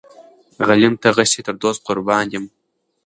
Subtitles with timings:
[0.67, 2.45] غلیم ته غشی تر دوست قربان یم.